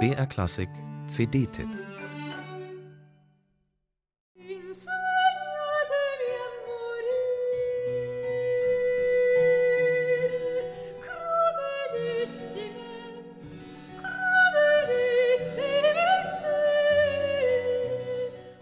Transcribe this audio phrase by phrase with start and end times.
[0.00, 0.68] BR Klassik
[1.06, 1.68] CD-Tipp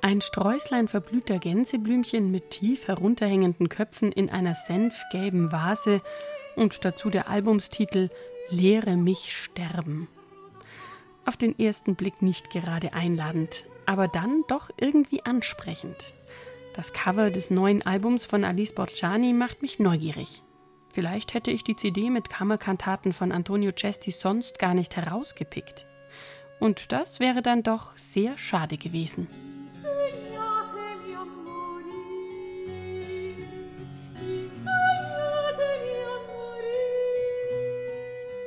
[0.00, 6.00] Ein Sträußlein verblühter Gänseblümchen mit tief herunterhängenden Köpfen in einer senfgelben Vase
[6.56, 8.08] und dazu der Albumstitel
[8.50, 10.08] Lehre mich sterben.
[11.26, 16.14] Auf den ersten Blick nicht gerade einladend, aber dann doch irgendwie ansprechend.
[16.72, 20.42] Das Cover des neuen Albums von Alice Borciani macht mich neugierig.
[20.88, 25.84] Vielleicht hätte ich die CD mit Kammerkantaten von Antonio Cesti sonst gar nicht herausgepickt.
[26.58, 29.26] Und das wäre dann doch sehr schade gewesen.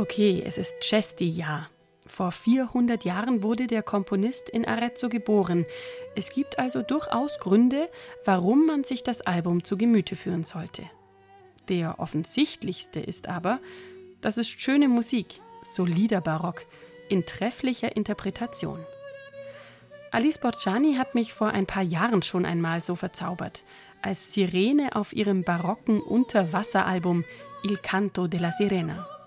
[0.00, 1.68] Okay, es ist Cesti-Jahr.
[2.06, 5.66] Vor 400 Jahren wurde der Komponist in Arezzo geboren.
[6.16, 7.90] Es gibt also durchaus Gründe,
[8.24, 10.84] warum man sich das Album zu Gemüte führen sollte.
[11.68, 13.60] Der offensichtlichste ist aber,
[14.22, 16.64] das ist schöne Musik, solider Barock,
[17.10, 18.80] in trefflicher Interpretation.
[20.12, 23.64] Alice Borciani hat mich vor ein paar Jahren schon einmal so verzaubert,
[24.00, 27.26] als Sirene auf ihrem barocken Unterwasseralbum
[27.62, 29.19] Il Canto della Sirena.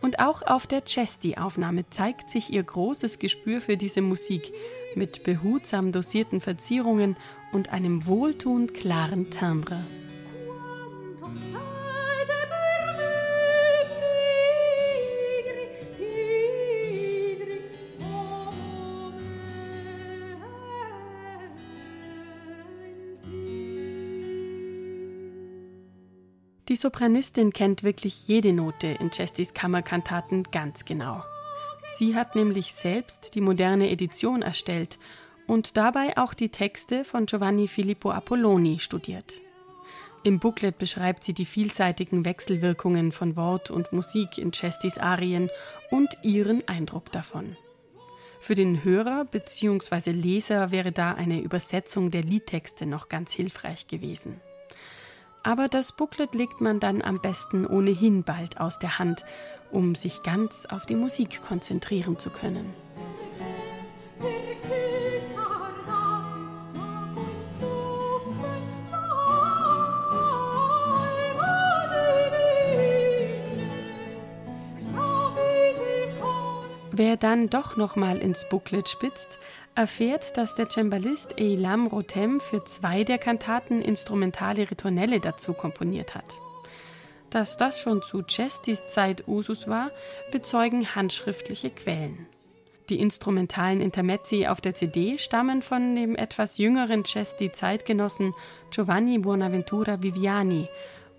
[0.00, 4.52] Und auch auf der Chesty-Aufnahme zeigt sich ihr großes Gespür für diese Musik
[4.94, 7.16] mit behutsam dosierten Verzierungen
[7.52, 9.80] und einem wohltuend klaren Timbre.
[26.68, 31.22] Die Sopranistin kennt wirklich jede Note in Chestys Kammerkantaten ganz genau.
[31.86, 34.98] Sie hat nämlich selbst die moderne Edition erstellt
[35.46, 39.40] und dabei auch die Texte von Giovanni Filippo Apolloni studiert.
[40.24, 45.50] Im Booklet beschreibt sie die vielseitigen Wechselwirkungen von Wort und Musik in Chestys Arien
[45.92, 47.56] und ihren Eindruck davon.
[48.40, 50.10] Für den Hörer bzw.
[50.10, 54.40] Leser wäre da eine Übersetzung der Liedtexte noch ganz hilfreich gewesen.
[55.46, 59.24] Aber das Booklet legt man dann am besten ohnehin bald aus der Hand,
[59.70, 62.74] um sich ganz auf die Musik konzentrieren zu können.
[76.90, 79.38] Wer dann doch noch mal ins Booklet spitzt,
[79.76, 86.38] erfährt, dass der Cembalist Eilam Rotem für zwei der Kantaten instrumentale Ritornelle dazu komponiert hat.
[87.30, 89.90] Dass das schon zu Cestis Zeit Usus war,
[90.32, 92.26] bezeugen handschriftliche Quellen.
[92.88, 98.32] Die instrumentalen Intermezzi auf der CD stammen von dem etwas jüngeren Cesti-Zeitgenossen
[98.70, 100.68] Giovanni Buonaventura Viviani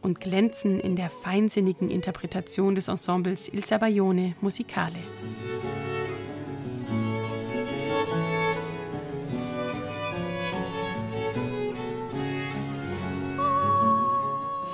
[0.01, 4.99] und glänzen in der feinsinnigen Interpretation des Ensembles Il Sabaione Musicale.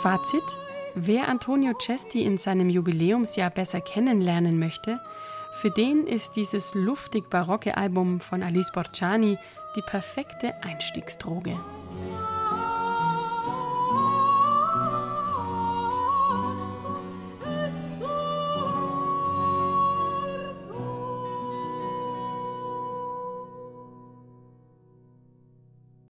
[0.04, 0.44] Fazit:
[0.96, 5.00] Wer Antonio Cesti in seinem Jubiläumsjahr besser kennenlernen möchte,
[5.54, 9.38] für den ist dieses luftig barocke Album von Alice Borciani
[9.78, 11.58] die perfekte Einstiegsdroge.